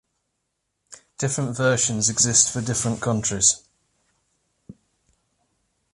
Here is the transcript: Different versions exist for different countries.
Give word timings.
Different 1.19 1.55
versions 1.55 2.09
exist 2.09 2.49
for 2.51 2.59
different 2.59 3.01
countries. 3.03 3.61